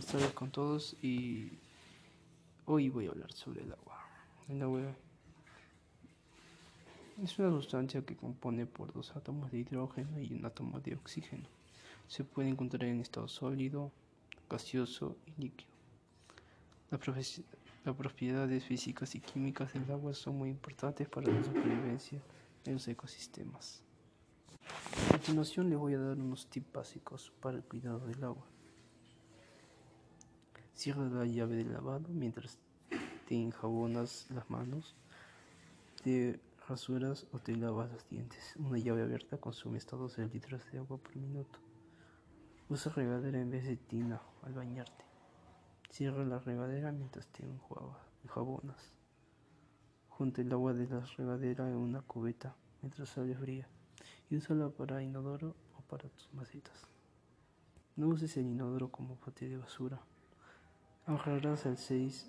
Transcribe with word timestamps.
buenas 0.00 0.12
tardes 0.12 0.32
con 0.32 0.50
todos 0.50 0.96
y 1.02 1.50
hoy 2.64 2.88
voy 2.88 3.06
a 3.06 3.10
hablar 3.10 3.30
sobre 3.34 3.60
el 3.60 3.70
agua. 3.70 4.02
El 4.48 4.62
agua 4.62 4.80
es 7.22 7.38
una 7.38 7.50
sustancia 7.50 8.00
que 8.00 8.16
compone 8.16 8.64
por 8.64 8.94
dos 8.94 9.14
átomos 9.14 9.52
de 9.52 9.58
hidrógeno 9.58 10.18
y 10.18 10.32
un 10.32 10.46
átomo 10.46 10.80
de 10.80 10.94
oxígeno. 10.94 11.46
Se 12.08 12.24
puede 12.24 12.48
encontrar 12.48 12.84
en 12.84 13.00
estado 13.00 13.28
sólido, 13.28 13.92
gaseoso 14.48 15.18
y 15.26 15.42
líquido. 15.42 15.70
Las 17.84 17.94
propiedades 17.94 18.64
físicas 18.64 19.14
y 19.14 19.20
químicas 19.20 19.74
del 19.74 19.90
agua 19.90 20.14
son 20.14 20.38
muy 20.38 20.48
importantes 20.48 21.10
para 21.10 21.30
la 21.30 21.44
supervivencia 21.44 22.22
en 22.64 22.72
los 22.72 22.88
ecosistemas. 22.88 23.82
A 25.08 25.12
continuación 25.12 25.68
les 25.68 25.78
voy 25.78 25.92
a 25.92 25.98
dar 25.98 26.16
unos 26.16 26.46
tips 26.46 26.72
básicos 26.72 27.32
para 27.42 27.58
el 27.58 27.64
cuidado 27.64 28.06
del 28.06 28.24
agua. 28.24 28.46
Cierra 30.80 31.04
la 31.10 31.26
llave 31.26 31.56
del 31.56 31.74
lavado 31.74 32.08
mientras 32.08 32.56
te 33.28 33.34
enjabonas 33.34 34.26
las 34.30 34.48
manos, 34.48 34.96
te 36.02 36.40
rasuras 36.66 37.26
o 37.32 37.38
te 37.38 37.54
lavas 37.54 37.92
los 37.92 38.08
dientes. 38.08 38.54
Una 38.56 38.78
llave 38.78 39.02
abierta 39.02 39.36
consume 39.36 39.76
hasta 39.76 39.98
12 39.98 40.28
litros 40.28 40.62
de 40.72 40.78
agua 40.78 40.96
por 40.96 41.14
minuto. 41.14 41.58
Usa 42.70 42.90
regadera 42.96 43.38
en 43.38 43.50
vez 43.50 43.66
de 43.66 43.76
tina 43.76 44.22
al 44.42 44.54
bañarte. 44.54 45.04
Cierra 45.90 46.24
la 46.24 46.38
regadera 46.38 46.92
mientras 46.92 47.26
te 47.26 47.44
enjabonas. 48.24 48.94
Junta 50.08 50.40
el 50.40 50.50
agua 50.50 50.72
de 50.72 50.88
la 50.88 51.00
regadera 51.00 51.68
en 51.68 51.76
una 51.76 52.00
cubeta 52.00 52.56
mientras 52.80 53.10
sale 53.10 53.34
fría 53.34 53.68
y 54.30 54.36
úsala 54.38 54.70
para 54.70 55.02
inodoro 55.02 55.54
o 55.76 55.82
para 55.82 56.08
tus 56.08 56.32
macetas. 56.32 56.86
No 57.96 58.08
uses 58.08 58.34
el 58.38 58.46
inodoro 58.46 58.90
como 58.90 59.16
bote 59.16 59.46
de 59.46 59.58
basura. 59.58 60.00
Ahorrarás 61.10 61.66
el 61.66 61.76
6 61.76 62.24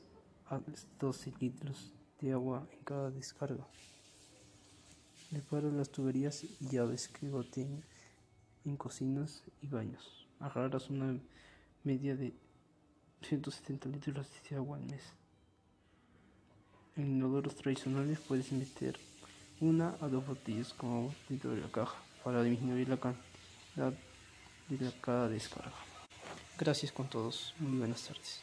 a 0.49 0.59
12 0.99 1.33
litros 1.39 1.93
de 2.19 2.31
agua 2.31 2.67
en 2.71 2.79
cada 2.83 3.11
descarga. 3.11 3.67
Repara 5.31 5.69
las 5.69 5.91
tuberías 5.91 6.43
y 6.43 6.67
llaves 6.67 7.07
que 7.07 7.29
goteen 7.29 7.83
en 8.65 8.77
cocinas 8.77 9.43
y 9.61 9.67
baños. 9.67 10.25
Ahorrarás 10.39 10.89
una 10.89 11.15
media 11.83 12.15
de 12.15 12.33
170 13.21 13.87
litros 13.89 14.27
de 14.49 14.55
agua 14.55 14.77
al 14.77 14.85
mes. 14.85 15.03
En 16.95 17.17
inodoros 17.17 17.53
tradicionales 17.53 18.17
puedes 18.27 18.51
meter 18.51 18.97
una 19.59 19.95
a 20.01 20.07
dos 20.07 20.25
botellas 20.25 20.73
como 20.73 21.13
dentro 21.29 21.51
de 21.51 21.61
la 21.61 21.71
caja 21.71 22.01
para 22.23 22.41
disminuir 22.41 22.89
la 22.89 22.97
cantidad 22.97 23.93
de 24.69 24.91
cada 25.01 25.29
descarga. 25.29 25.71
Gracias 26.57 26.91
con 26.91 27.07
todos. 27.07 27.53
Muy 27.59 27.77
buenas 27.77 28.07
tardes. 28.07 28.39